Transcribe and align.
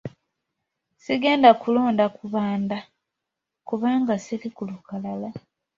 Sigenda 1.03 1.49
kulonda 1.61 2.05
kubanda 2.17 2.77
kubanga 3.67 4.13
siri 4.25 4.49
ku 4.55 4.63
lukalala. 4.71 5.29